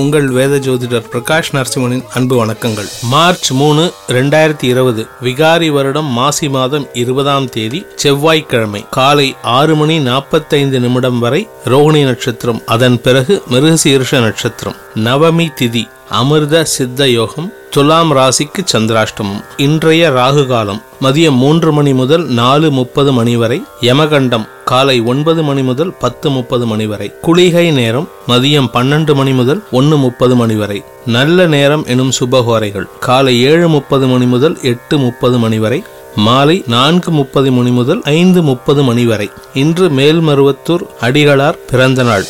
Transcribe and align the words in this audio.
உங்கள் 0.00 0.28
வேத 0.28 0.56
ஜோதிடர் 0.56 1.06
பிரகாஷ் 1.12 1.50
நரசிம்மனின் 1.52 2.04
அன்பு 2.14 2.46
வணக்கங்கள். 2.46 2.88
மார்ச் 3.02 3.52
மூணு 3.52 3.92
ரெண்டாயிரத்தி 4.08 4.64
இருபது 4.64 5.06
விகாரி 5.22 5.68
வருடம் 5.70 6.04
மாசி 6.04 6.48
மாதம் 6.48 6.86
இருபதாம் 6.92 7.48
தேதி 7.48 7.86
செவ்வாய்க்கிழமை 7.94 8.86
காலை 8.90 9.36
ஆறு 9.42 9.76
மணி 9.76 9.98
நாற்பத்தைந்து 9.98 10.80
நிமிடம் 10.80 11.18
வரை 11.18 11.48
ரோஹிணி 11.64 12.04
நட்சத்திரம். 12.04 12.62
அதன் 12.66 13.00
பிறகு 13.00 13.42
மிருகசீர்ஷ 13.50 14.20
நட்சத்திரம். 14.20 14.76
நவமி 14.94 15.48
திதி 15.60 15.88
அமிர்த 16.10 16.64
சித்த 16.64 17.08
யோகம் 17.08 17.52
துலாம் 17.70 18.12
ராசிக்கு 18.16 18.62
சந்திராஷ்டமம். 18.72 19.42
இன்றைய 19.56 20.10
ராகு 20.10 20.46
காலம் 20.46 20.82
மதியம் 21.00 21.36
மூன்று 21.36 21.72
மணி 21.72 21.94
முதல் 21.94 22.26
நாலு 22.26 22.70
முப்பது 22.70 23.12
மணி 23.12 23.36
வரை 23.36 23.62
யமகண்டம் 23.80 24.48
காலை 24.70 25.00
ஒன்பது 25.00 25.42
மணி 25.42 25.62
முதல் 25.62 25.92
பத்து 25.92 26.30
முப்பது 26.30 26.66
மணி 26.66 26.86
வரை. 26.86 27.12
குளிகை 27.22 27.70
நேரம் 27.70 28.08
மதியம் 28.28 28.68
பன்னெண்டு 28.72 29.14
மணி 29.14 29.32
முதல் 29.32 29.64
ஒன்று 29.70 29.96
முப்பது 29.96 30.36
மணி 30.36 30.54
வரை. 30.54 30.84
நல்ல 31.06 31.46
நேரம் 31.46 31.84
எனும் 31.86 32.12
சுபகோரைகள். 32.20 32.86
காலை 33.00 33.42
ஏழு 33.42 33.68
முப்பது 33.68 34.06
மணி 34.06 34.24
முதல் 34.24 34.58
எட்டு 34.62 34.98
முப்பது 34.98 35.38
மணி 35.38 35.58
வரை. 35.58 35.84
மாலை 36.14 36.64
நான்கு 36.66 37.10
முப்பது 37.10 37.52
மணி 37.52 37.70
முதல் 37.70 38.02
ஐந்து 38.02 38.42
முப்பது 38.42 38.82
மணி 38.82 39.06
வரை. 39.06 39.30
இன்று 39.54 39.88
மேல்மருவத்தூர் 39.88 40.86
அடிகளார் 41.00 41.58
பிறந்த 41.70 42.02
நாள். 42.02 42.24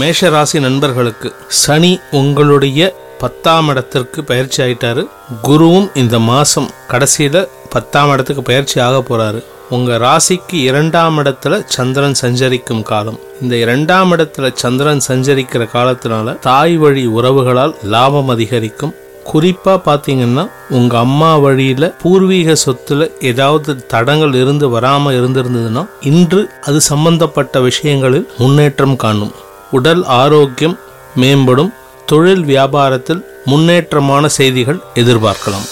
மேஷராசி 0.00 0.60
நண்பர்களுக்கு 0.60 1.34
சனி 1.48 2.00
உங்களுடைய 2.10 3.06
பத்தாம் 3.18 3.68
இடத்திற்கு 3.68 4.24
பயிற்சி 4.24 4.62
ஆயிட்டாரு. 4.62 5.08
குருவும் 5.42 5.90
இந்த 5.94 6.18
மாசம் 6.18 6.70
கடைசியில 6.90 7.46
பத்தாம் 7.70 8.10
இடத்துக்கு 8.10 8.42
பயிற்சி 8.42 8.80
ஆக 8.80 8.96
போகிறாரு 8.98 9.44
உங்கள் 9.70 10.00
ராசிக்கு 10.00 10.58
இரண்டாம் 10.68 11.18
இடத்துல 11.18 11.64
சந்திரன் 11.64 12.14
சஞ்சரிக்கும் 12.14 12.82
காலம். 12.82 13.18
இந்த 13.42 13.56
இரண்டாம் 13.56 14.12
இடத்துல 14.12 14.52
சந்திரன் 14.54 15.02
சஞ்சரிக்கிற 15.08 15.68
காலத்தினால 15.74 16.38
தாய் 16.38 16.76
வழி 16.76 17.06
உறவுகளால் 17.06 17.74
லாபம் 17.84 18.28
அதிகரிக்கும். 18.28 18.94
குறிப்பாக 19.24 19.78
பார்த்தீங்கன்னா 19.88 20.50
உங்கள் 20.70 20.98
அம்மா 20.98 21.36
வழியில் 21.36 21.94
பூர்வீக 22.02 22.54
சொத்தில் 22.54 23.12
ஏதாவது 23.20 23.86
தடங்கள் 23.86 24.34
இருந்து 24.34 24.70
வராமல் 24.70 25.16
இருந்திருந்ததுன்னா 25.18 25.88
இன்று 26.00 26.50
அது 26.62 26.80
சம்பந்தப்பட்ட 26.80 27.60
விஷயங்களில் 27.60 28.28
முன்னேற்றம் 28.38 28.96
காணும். 28.96 29.32
உடல் 29.70 30.04
ஆரோக்கியம் 30.04 30.78
மேம்படும். 31.16 31.72
தொழில் 32.06 32.44
வியாபாரத்தில் 32.44 33.24
முன்னேற்றமான 33.46 34.26
செய்திகள் 34.26 34.80
எதிர்பார்க்கலாம். 34.94 35.68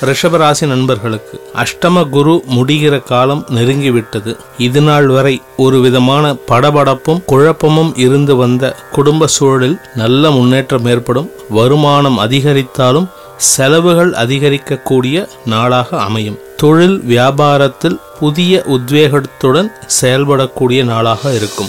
ரிஷபராசி 0.00 0.66
நண்பர்களுக்கு 0.66 1.40
அஷ்டம 1.54 2.08
குரு 2.08 2.44
முடிகிற 2.50 3.02
காலம் 3.02 3.46
நெருங்கிவிட்டது. 3.54 4.36
இது 4.58 4.80
நாள் 4.80 5.06
வரை 5.06 5.42
ஒரு 5.56 5.80
விதமான 5.80 6.34
படபடப்பும் 6.48 7.24
குழப்பமும் 7.24 7.96
இருந்து 7.96 8.36
வந்த 8.36 8.76
குடும்ப 8.92 9.26
சூழலில் 9.26 9.80
நல்ல 9.94 10.30
முன்னேற்றம் 10.30 10.86
ஏற்படும். 10.86 11.30
வருமானம் 11.50 12.18
அதிகரித்தாலும் 12.18 13.06
செலவுகள் 13.36 14.10
அதிகரிக்கக்கூடிய 14.10 15.28
நாளாக 15.46 16.00
அமையும். 16.00 16.38
தொழில் 16.56 16.98
வியாபாரத்தில் 17.08 18.00
புதிய 18.18 18.62
உத்வேகத்துடன் 18.66 19.72
செயல்படக்கூடிய 20.00 20.84
நாளாக 20.84 21.34
இருக்கும். 21.34 21.68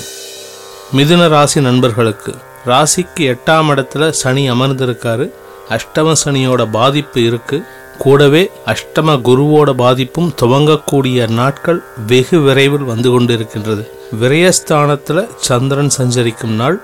மிதுன 0.97 1.27
ராசி 1.27 1.61
நண்பர்களுக்கு 1.61 2.35
ராசிக்கு 2.65 3.19
எட்டாம் 3.19 3.69
இடத்துல 3.69 4.09
சனி 4.09 4.51
அமர்ந்திருக்காரு. 4.51 5.31
அஷ்டம 5.69 6.13
சனியோட 6.25 6.67
பாதிப்பு 6.71 7.23
இருக்கு. 7.23 7.63
கூடவே 7.97 8.51
அஷ்டம 8.65 9.15
குருவோட 9.27 9.71
பாதிப்பும் 9.71 10.33
துவங்கக்கூடிய 10.41 11.29
நாட்கள் 11.29 11.83
வெகு 12.07 12.39
விரைவில் 12.39 12.89
வந்து 12.91 13.19
கொண்டிருக்கின்றது. 13.19 13.87
விரயஸ்தானத்தில் 14.21 15.29
சந்திரன் 15.37 15.89
சஞ்சரிக்கும் 15.89 16.55
நாள். 16.55 16.81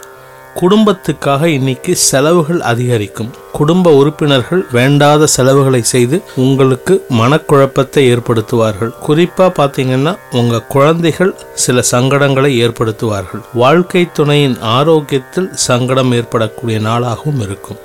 குடும்பத்துக்காக 0.61 1.43
இன்னைக்கு 1.45 1.95
செலவுகள் 1.95 2.61
அதிகரிக்கும். 2.61 3.29
குடும்ப 3.51 3.91
உறுப்பினர்கள் 3.91 4.65
வேண்டாத 4.71 5.25
செலவுகளை 5.25 5.81
செய்து 5.83 6.21
உங்களுக்கு 6.35 7.05
மனக்குழப்பத்தை 7.19 8.03
ஏற்படுத்துவார்கள். 8.13 8.91
குறிப்பா 9.07 9.47
பாத்தீங்கன்னா 9.59 10.17
உங்க 10.31 10.61
குழந்தைகள் 10.61 11.35
சில 11.53 11.83
சங்கடங்களை 11.91 12.51
ஏற்படுத்துவார்கள். 12.65 13.41
வாழ்க்கை 13.53 14.11
துணையின் 14.11 14.57
ஆரோக்கியத்தில் 14.61 15.49
சங்கடம் 15.53 16.11
ஏற்படக்கூடிய 16.11 16.79
நாளாகவும் 16.79 17.41
இருக்கும். 17.41 17.77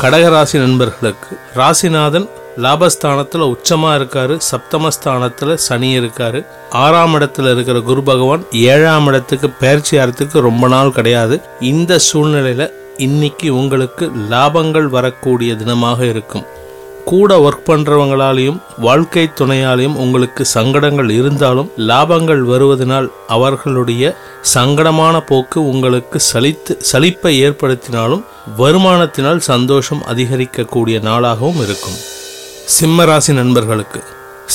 கடகராசி 0.00 0.56
நண்பர்களுக்கு 0.58 1.38
ராசிநாதன் 1.54 2.26
லாபஸ்தானத்தில் 2.64 3.44
உச்சமாக 3.52 3.98
இருக்காரு 4.00 4.34
சப்தமஸ்தானத்தில் 4.50 5.54
சனி 5.54 5.98
இருக்காரு. 5.98 6.46
ஆறாம் 6.70 7.14
இடத்துல 7.14 7.52
இருக்கிற 7.52 7.80
குரு 7.80 8.02
பகவான் 8.02 8.42
ஏழாம் 8.52 9.06
இடத்துக்கு 9.06 9.50
பயிற்சியாரத்துக்கு 9.60 10.40
ரொம்ப 10.40 10.68
நாள் 10.68 10.92
கிடையாது. 10.92 11.38
இந்த 11.60 11.98
சூழ்நிலையில் 11.98 12.74
இன்னைக்கு 12.96 13.54
உங்களுக்கு 13.54 14.12
லாபங்கள் 14.30 14.88
வரக்கூடிய 14.98 15.52
தினமாக 15.54 16.00
இருக்கும். 16.00 16.46
கூட 17.10 17.32
ஒர்க் 17.46 17.66
பண்றவங்களாலையும் 17.66 18.58
வாழ்க்கை 18.78 19.24
துணையாலையும் 19.40 19.98
உங்களுக்கு 20.04 20.44
சங்கடங்கள் 20.44 21.10
இருந்தாலும் 21.10 21.70
லாபங்கள் 21.90 22.42
வருவதனால் 22.52 23.08
அவர்களுடைய 23.26 24.04
சங்கடமான 24.54 25.20
போக்கு 25.20 25.58
உங்களுக்கு 25.72 26.20
சலித்து 26.32 26.74
சலிப்பை 26.92 27.32
ஏற்படுத்தினாலும் 27.46 28.24
வருமானத்தினால் 28.58 29.42
சந்தோஷம் 29.50 30.02
அதிகரிக்கக்கூடிய 30.12 30.98
நாளாகவும் 31.08 31.62
இருக்கும். 31.66 31.98
சிம்மராசி 32.76 33.32
நண்பர்களுக்கு 33.32 34.02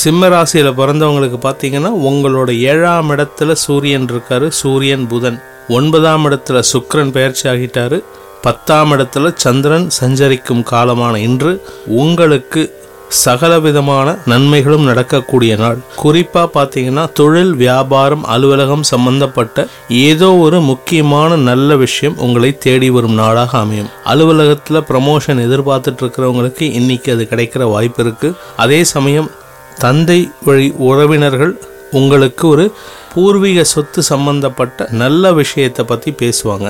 சிம்மராசியில் 0.02 0.76
பிறந்தவங்களுக்கு 0.80 1.38
பார்த்தீங்கன்னா 1.46 1.90
உங்களோட 2.10 2.50
ஏழாம் 2.58 3.10
இடத்துல 3.10 3.52
சூரியன் 3.52 4.06
இருக்காரு. 4.12 4.48
சூரியன் 4.48 5.06
புதன் 5.08 5.38
ஒன்பதாம் 5.68 6.24
இடத்துல 6.30 6.60
சுக்கரன் 6.72 7.12
பயிற்சி 7.12 7.48
ஆகிட்டாரு. 7.48 7.98
பத்தாம் 8.42 8.92
இடத்துல 8.92 9.32
சந்திரன் 9.34 9.90
சஞ்சரிக்கும் 9.90 10.64
காலமான 10.70 11.16
இன்று 11.16 11.64
உங்களுக்கு 11.86 12.80
சகல 13.08 13.58
விதமான 13.58 14.18
நன்மைகளும் 14.26 14.84
நடக்கக்கூடிய 14.84 15.56
நாள். 15.56 15.78
குறிப்பா 16.02 16.42
பாத்தீங்கன்னா 16.54 17.12
தொழில் 17.12 17.54
வியாபாரம் 17.54 18.24
அலுவலகம் 18.24 18.82
சம்பந்தப்பட்ட 18.82 19.66
ஏதோ 19.88 20.34
ஒரு 20.34 20.60
முக்கியமான 20.60 21.36
நல்ல 21.36 21.76
விஷயம் 21.76 22.16
உங்களை 22.16 22.58
தேடி 22.58 22.90
வரும் 22.90 23.14
நாளாக 23.14 23.58
அமையும். 23.58 23.90
அலுவலகத்துல 24.06 24.82
ப்ரமோஷன் 24.90 25.42
எதிர்பார்த்துட்டு 25.46 26.02
இருக்கிறவங்களுக்கு 26.04 26.62
இன்னைக்கு 26.62 27.12
அது 27.12 27.26
கிடைக்கிற 27.30 27.70
வாய்ப்பு 27.70 28.02
இருக்கு. 28.04 28.34
அதே 28.56 28.84
சமயம் 28.84 29.30
தந்தை 29.78 30.30
வழி 30.44 30.74
உறவினர்கள் 30.78 31.54
உங்களுக்கு 31.92 32.48
ஒரு 32.48 32.74
பூர்வீக 33.14 33.64
சொத்து 33.64 34.02
சம்பந்தப்பட்ட 34.02 34.88
நல்ல 34.90 35.32
விஷயத்தை 35.32 35.84
பற்றி 35.84 36.14
பேசுவாங்க. 36.22 36.68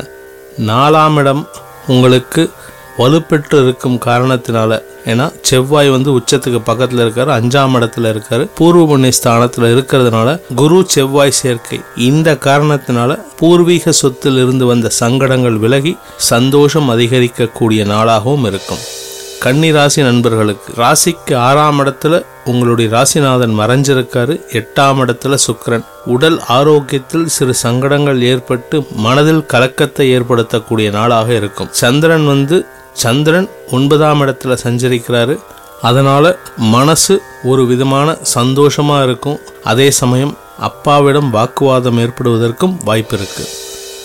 நாலாம் 0.59 1.15
இடம் 1.15 1.49
உங்களுக்கு 1.87 2.51
வலுப்பெற்று 2.99 3.63
இருக்கும் 3.63 4.01
காரணத்தினால. 4.05 4.83
ஏன்னா 5.05 5.33
செவ்வாய் 5.43 5.91
வந்து 5.91 6.19
உச்சத்துக்கு 6.19 6.59
பக்கத்தில் 6.65 6.99
இருக்காரு 6.99 7.31
அஞ்சாம் 7.39 7.77
இடத்துல 7.79 8.11
இருக்காரு. 8.13 8.49
பூர்வ 8.55 8.87
புண்ணிய 8.87 9.13
ஸ்தானத்தில் 9.13 9.77
இருக்கிறதுனால 9.77 10.41
குரு 10.55 10.85
செவ்வாய் 10.87 11.31
சேர்க்கை. 11.31 11.81
இந்த 11.97 12.35
காரணத்தினால 12.35 13.23
பூர்வீக 13.37 13.93
சொத்தில் 13.93 14.37
இருந்து 14.37 14.67
வந்த 14.67 14.89
சங்கடங்கள் 14.89 15.57
விலகி 15.57 15.97
சந்தோஷம் 16.17 16.91
அதிகரிக்கக்கூடிய 16.91 17.85
நாளாகவும் 17.95 18.47
இருக்கும். 18.47 18.79
கன்னி 19.45 19.73
ராசி 19.73 20.03
நண்பர்களுக்கு. 20.03 20.83
ராசிக்கு 20.83 21.37
ஆறாம் 21.37 21.79
இடத்துல 21.81 22.25
உங்களுடைய 22.45 22.91
ராசிநாதன் 22.97 23.55
மறைஞ்சிருக்காரு. 23.61 24.35
எட்டாம் 24.59 25.01
இடத்துல 25.03 25.39
சுக்கரன். 25.47 25.85
உடல் 26.05 26.43
ஆரோக்கியத்தில் 26.49 27.25
சிறு 27.27 27.55
சங்கடங்கள் 27.55 28.23
ஏற்பட்டு 28.23 28.87
மனதில் 28.97 29.47
கலக்கத்தை 29.47 30.19
ஏற்படுத்தக்கூடிய 30.19 30.91
நாளாக 30.91 31.33
இருக்கும். 31.35 31.69
சந்திரன் 31.71 32.27
வந்து 32.27 32.67
சந்திரன் 32.93 33.51
ஒன்பதாம் 33.71 34.23
இடத்துல 34.23 34.57
சஞ்சரிக்கிறாரு. 34.63 35.39
அதனால 35.83 36.39
மனசு 36.57 37.23
ஒரு 37.45 37.67
விதமான 37.67 38.17
சந்தோஷமா 38.35 39.03
இருக்கும். 39.03 39.39
அதே 39.65 39.91
சமயம் 39.91 40.37
அப்பாவிடம் 40.59 41.31
வாக்குவாதம் 41.31 41.99
ஏற்படுவதற்கும் 41.99 42.77
வாய்ப்பு 42.85 43.17
இருக்குது 43.17 43.62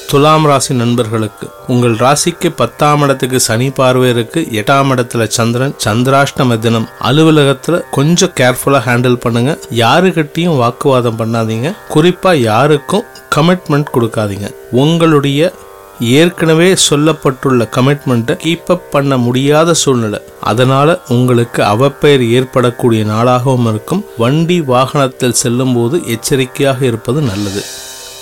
துலாம் 0.09 0.45
ராசி 0.45 0.73
நண்பர்களுக்கு 0.73 1.49
உங்கள் 1.67 1.95
ராசிக்கு 1.95 2.49
பத்தாம் 2.55 3.01
இடத்துக்கு 3.01 3.39
சனி 3.39 3.69
பார்வை 3.69 4.09
இருக்கு 4.09 4.47
எட்டாம் 4.51 4.91
இடத்துல 4.93 5.27
சந்திரன் 5.27 5.73
சந்திராஷ்டம 5.85 6.59
தினம் 6.59 6.87
அலுவலகத்துல 7.01 7.81
கொஞ்சம் 7.91 8.33
கேர்ஃபுல்லா 8.39 8.79
ஹேண்டில் 8.87 9.15
பண்ணுங்க. 9.15 9.57
யாருக்கிட்டையும் 9.71 10.57
வாக்குவாதம் 10.57 11.19
பண்ணாதீங்க. 11.19 11.75
குறிப்பா 11.93 12.35
யாருக்கும் 12.35 13.03
கமிட்மெண்ட் 13.35 13.85
கொடுக்காதீங்க. 13.93 14.51
உங்களுடைய 14.71 15.53
ஏற்கனவே 15.99 16.73
சொல்லப்பட்டுள்ள 16.89 17.67
கமிட்மெண்ட்டை 17.77 18.37
கீப் 18.43 18.67
அப் 18.67 18.91
பண்ண 18.91 19.17
முடியாத 19.17 19.73
சூழ்நிலை. 19.73 20.19
அதனால 20.41 20.99
உங்களுக்கு 21.07 21.63
அவப்பெயர் 21.63 22.29
ஏற்படக்கூடிய 22.29 23.03
நாளாகவும் 23.03 23.69
இருக்கும். 23.69 24.05
வண்டி 24.17 24.61
வாகனத்தில் 24.61 25.39
செல்லும்போது 25.43 26.01
எச்சரிக்கையாக 26.05 26.85
இருப்பது 26.85 27.21
நல்லது. 27.21 27.63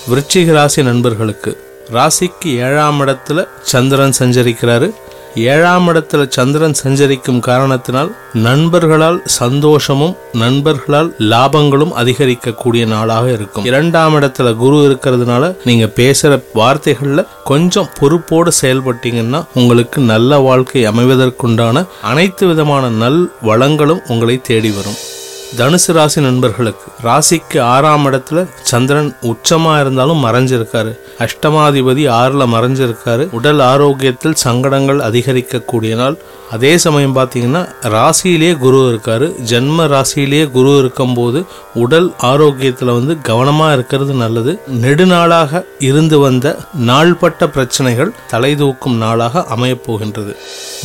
விருச்சிக 0.10 0.52
ராசி 0.52 0.84
நண்பர்களுக்கு 0.84 1.64
ராசிக்கு 1.92 2.46
ஏழாம் 2.46 3.02
இடத்துல 3.02 3.48
சந்திரன் 3.62 4.14
சஞ்சரிக்கிறாரு. 4.20 4.92
ஏழாம் 5.36 5.88
இடத்துல 5.88 6.28
சந்திரன் 6.30 6.74
சஞ்சரிக்கும் 6.74 7.40
காரணத்தினால் 7.40 8.16
நண்பர்களால் 8.34 9.22
சந்தோஷமும் 9.26 10.18
நண்பர்களால் 10.34 11.16
லாபங்களும் 11.20 11.92
அதிகரிக்கக்கூடிய 11.98 12.88
நாளாக 12.88 13.32
இருக்கும். 13.32 13.66
இரண்டாம் 13.66 14.16
இடத்துல 14.16 14.56
குரு 14.56 14.76
இருக்கிறதுனால 14.76 15.56
நீங்க 15.66 15.86
பேசுற 15.86 16.44
வார்த்தைகள்ல 16.56 17.28
கொஞ்சம் 17.44 17.90
பொறுப்போடு 18.00 18.52
செயல்பட்டீங்கன்னா 18.62 19.46
உங்களுக்கு 19.54 20.02
நல்ல 20.02 20.38
வாழ்க்கை 20.38 20.88
அமைவதற்குண்டான 20.88 21.86
அனைத்து 22.02 22.48
விதமான 22.48 22.90
நல் 22.90 23.34
வளங்களும் 23.42 24.02
உங்களை 24.08 24.42
தேடி 24.42 24.72
வரும். 24.72 25.14
தனுசு 25.58 25.92
ராசி 25.98 26.22
நண்பர்களுக்கு 26.22 26.92
ராசிக்கு 27.04 27.62
ஆறாம் 27.62 28.06
இடத்துல 28.06 28.48
சந்திரன் 28.62 29.16
உச்சமா 29.22 29.80
இருந்தாலும் 29.80 30.26
மறைஞ்சிருக்காரு. 30.26 30.98
அஷ்டமாதிபதி 31.20 32.04
ஆறுல 32.20 32.46
மறைஞ்சிருக்காரு. 32.56 33.28
உடல் 33.32 33.60
ஆரோக்கியத்தில் 33.60 34.34
சங்கடங்கள் 34.34 35.00
அதிகரிக்கக்கூடிய 35.00 35.96
நாள் 35.96 36.18
அதே 36.52 36.78
சமயம் 36.78 37.16
பார்த்தீங்கன்னா 37.16 37.70
ராசியிலேயே 37.84 38.58
குரு 38.58 38.78
இருக்காரு. 38.78 39.28
ஜென்ம 39.50 39.88
ராசியிலேயே 39.94 40.52
குரு 40.52 40.78
இருக்கும்போது 40.78 41.46
உடல் 41.74 42.14
ஆரோக்கியத்தில் 42.22 42.94
வந்து 42.94 43.22
கவனமாக 43.22 43.74
இருக்கிறது 43.74 44.14
நல்லது. 44.14 44.60
நெடுநாளாக 44.82 45.64
இருந்து 45.80 46.20
வந்த 46.20 46.58
நாள்பட்ட 46.80 47.48
பிரச்சனைகள் 47.48 48.12
தலை 48.30 48.56
தூக்கும் 48.56 48.96
நாளாக 48.96 49.46
அமையப்போகின்றது. 49.56 50.36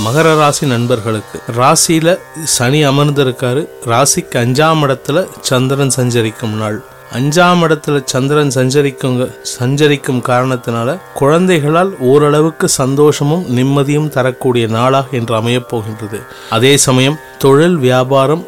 மகர 0.04 0.36
ராசி 0.36 0.66
நண்பர்களுக்கு 0.66 1.40
ராசியில 1.58 2.18
சனி 2.44 2.86
அமர்ந்திருக்காரு. 2.86 3.68
ராசிக்கு 3.86 4.36
அஞ்சாம் 4.50 4.82
இடத்துல 4.84 5.26
சந்திரன் 5.40 5.90
சஞ்சரிக்கும் 5.90 6.54
நாள். 6.54 6.82
அஞ்சாம் 7.18 7.60
இடத்துல 7.62 8.02
சந்திரன் 8.04 8.50
சஞ்சரிக்கும் 8.50 9.30
சஞ்சரிக்கும் 9.42 10.22
காரணத்தினால 10.26 10.98
குழந்தைகளால் 11.14 11.98
ஓரளவுக்கு 11.98 12.68
சந்தோஷமும் 12.68 13.56
நிம்மதியும் 13.56 14.08
தரக்கூடிய 14.08 14.66
நாளாக 14.66 15.06
என்று 15.10 15.34
அமையப் 15.34 15.68
போகின்றது. 15.68 16.20
அதே 16.50 16.76
சமயம் 16.76 17.18
தொழில் 17.38 17.76
வியாபாரம் 17.76 18.46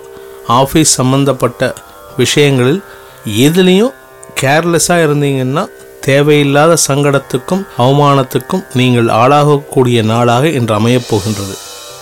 ஆஃபீஸ் 0.49 0.95
சம்பந்தப்பட்ட 0.99 1.75
விஷயங்களில் 2.17 2.83
எதுலேயும் 3.27 3.95
கேர்லெஸ்ஸாக 4.41 5.07
இருந்தீங்கன்னா 5.09 5.67
தேவையில்லாத 6.01 6.77
சங்கடத்துக்கும் 6.87 7.67
அவமானத்துக்கும் 7.79 8.65
நீங்கள் 8.75 9.05
ஆளாகக்கூடிய 9.05 10.05
நாளாக 10.05 10.49
இன்று 10.49 10.75
அமையப் 10.75 11.07
போகின்றது. 11.11 11.57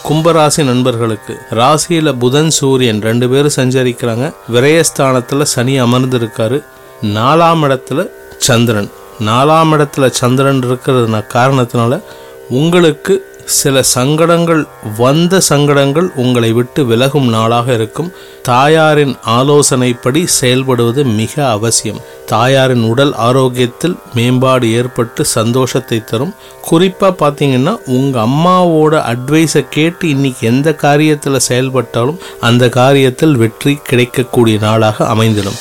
கும்பராசி 0.08 0.64
நண்பர்களுக்கு 0.64 1.38
ராசியில 1.50 2.18
புதன் 2.18 2.50
சூரியன் 2.50 3.00
ரெண்டு 3.00 3.28
பேரும் 3.28 3.56
சஞ்சரிக்கிறாங்க. 3.56 4.34
விரயஸ்தானத்துல 4.52 5.42
சனி 5.42 5.82
அமர்ந்திருக்காரு. 5.82 6.64
நாலாம் 7.02 7.64
இடத்துல 7.64 8.08
சந்திரன். 8.38 8.90
நாலாம் 9.26 9.72
இடத்துல 9.72 10.10
சந்திரன் 10.10 10.62
இருக்கிறது 10.62 11.06
காரணத்தினால 11.08 12.02
உங்களுக்கு 12.48 13.29
சில 13.58 13.82
சங்கடங்கள் 13.82 14.62
வந்த 14.98 15.40
சங்கடங்கள் 15.40 16.08
உங்களை 16.14 16.52
விட்டு 16.52 16.86
விலகும் 16.86 17.28
நாளாக 17.28 17.72
இருக்கும். 17.72 18.12
தாயாரின் 18.42 19.16
ஆலோசனைப்படி 19.26 20.26
செயல்படுவது 20.40 21.02
மிக 21.14 21.34
அவசியம். 21.48 22.00
தாயாரின் 22.26 22.82
உடல் 22.82 23.12
ஆரோக்கியத்தில் 23.14 23.96
மேம்பாடு 24.14 24.72
ஏற்பட்டு 24.72 25.24
சந்தோஷத்தை 25.24 26.04
தரும். 26.04 26.34
குறிப்பாக 26.60 27.14
பார்த்தீங்கன்னா 27.22 27.74
உங்கள் 27.86 28.22
அம்மாவோட 28.22 28.94
அட்வைஸை 29.12 29.64
கேட்டு 29.70 30.08
இன்னைக்கு 30.08 30.46
எந்த 30.46 30.76
காரியத்தில் 30.82 31.46
செயல்பட்டாலும் 31.48 32.20
அந்த 32.40 32.66
காரியத்தில் 32.66 33.36
வெற்றி 33.44 33.74
கிடைக்கக்கூடிய 33.84 34.58
நாளாக 34.58 35.14
அமைந்திடும். 35.14 35.60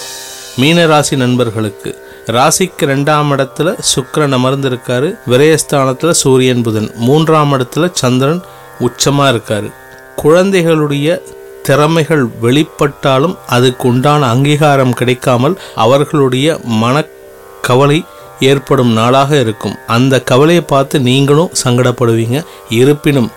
மீனராசி 0.62 1.16
நண்பர்களுக்கு 1.16 1.92
ராசிக்கு 2.32 2.86
ரெண்டாம் 2.92 3.30
இடத்துல 3.36 3.70
சுக்கரன் 3.92 4.36
அமர்ந்திருக்காரு. 4.38 5.10
விரயஸ்தானத்தில் 5.30 6.20
சூரியன் 6.22 6.62
புதன். 6.62 6.92
மூன்றாம் 6.96 7.54
இடத்துல 7.54 7.90
சந்திரன் 7.92 8.42
உச்சமாக 8.80 9.32
இருக்காரு. 9.34 9.70
குழந்தைகளுடைய 10.16 11.22
திறமைகள் 11.64 12.26
வெளிப்பட்டாலும் 12.42 13.36
அதுக்கு 13.48 13.88
உண்டான 13.88 14.28
அங்கீகாரம் 14.30 14.94
கிடைக்காமல் 14.94 15.60
அவர்களுடைய 15.76 16.60
மனக்கவலை 16.84 18.06
ஏற்படும் 18.40 18.94
நாளாக 18.94 19.40
இருக்கும். 19.40 19.76
அந்த 19.88 20.22
கவலையை 20.22 20.64
பார்த்து 20.68 21.00
நீங்களும் 21.00 21.52
சங்கடப்படுவீங்க. 21.64 22.46
இருப்பினும் 22.70 23.32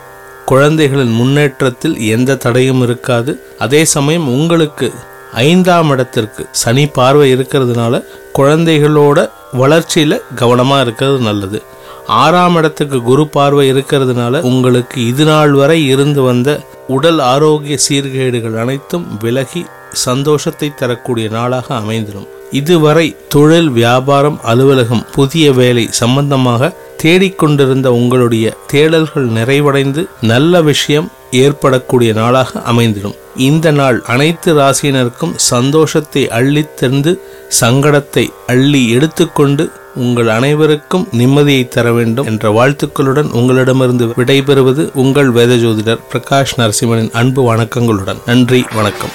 குழந்தைகளின் 0.45 1.13
முன்னேற்றத்தில் 1.13 1.97
எந்த 2.15 2.35
தடையும் 2.35 2.83
இருக்காது. 2.83 3.33
அதே 3.59 3.85
சமயம் 3.85 4.29
உங்களுக்கு 4.29 4.93
ஐந்தாம் 5.35 5.91
இடத்திற்கு 5.91 6.49
சனி 6.51 6.87
பார்வை 6.87 7.35
இருக்கிறதுனால 7.35 8.03
குழந்தைகளோட 8.39 9.29
வளர்ச்சியில் 9.53 10.23
கவனமாக 10.35 10.83
இருக்கிறது 10.83 11.19
நல்லது. 11.19 11.63
ஆறாம் 12.07 12.57
இடத்துக்கு 12.57 13.03
குரு 13.03 13.29
பார்வை 13.29 13.73
இருக்கிறதுனால 13.73 14.41
உங்களுக்கு 14.41 15.07
இது 15.07 15.25
நாள் 15.25 15.53
வரை 15.53 15.87
இருந்து 15.87 16.23
வந்த 16.23 16.61
உடல் 16.87 17.19
ஆரோக்கிய 17.19 17.79
சீர்கேடுகள் 17.89 18.59
அனைத்தும் 18.59 19.19
விலகி 19.21 19.67
சந்தோஷத்தை 19.93 20.75
தரக்கூடிய 20.75 21.29
நாளாக 21.29 21.75
அமைந்திடும் 21.75 22.29
இதுவரை 22.51 23.17
தொழில் 23.29 23.69
வியாபாரம் 23.69 24.39
அலுவலகம் 24.43 25.07
புதிய 25.13 25.53
வேலை 25.53 25.89
சம்பந்தமாக 25.91 26.73
தேடிக்கொண்டிருந்த 27.03 27.87
உங்களுடைய 27.87 28.57
தேடல்கள் 28.73 29.29
நிறைவடைந்து 29.31 30.09
நல்ல 30.21 30.63
விஷயம் 30.63 31.11
ஏற்படக்கூடிய 31.31 32.13
நாளாக 32.13 32.63
அமைந்திடும். 32.73 33.15
இந்த 33.37 33.71
நாள் 33.71 34.03
அனைத்து 34.07 34.55
ராசியினருக்கும் 34.55 35.33
சந்தோஷத்தை 35.37 36.29
அள்ளித் 36.29 36.77
தந்து 36.77 37.21
சங்கடத்தை 37.61 38.29
அள்ளி 38.47 38.91
எடுத்துக்கொண்டு 38.91 39.71
உங்கள் 39.95 40.29
அனைவருக்கும் 40.29 41.09
நிம்மதியை 41.13 41.69
தர 41.69 41.93
வேண்டும் 41.93 42.27
என்ற 42.27 42.51
வாழ்த்துக்களுடன் 42.51 43.31
உங்களிடமிருந்து 43.31 44.07
விடைபெறுவது 44.07 44.91
உங்கள் 44.95 45.31
வேத 45.31 45.55
ஜோதிடர் 45.55 46.01
பிரகாஷ் 46.13 46.55
நரசிம்மனின் 46.57 47.13
அன்பு 47.13 47.55
வணக்கங்களுடன். 47.55 48.17
நன்றி 48.27 48.65
வணக்கம். 48.75 49.11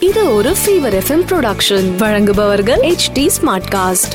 இது 0.00 0.34
ஒரு 0.34 0.50
ஃபீவர் 0.50 1.02
எஃப்எம் 1.02 1.26
ப்ரொடக்ஷன் 1.30 1.96
வழங்குபவர்கள் 1.96 2.80
H 2.80 3.10
D 3.12 3.30
Smart 3.40 3.70
Cast 3.70 4.12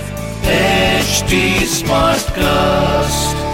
H 0.48 1.24
Smart 1.70 2.30
Cast. 2.30 3.45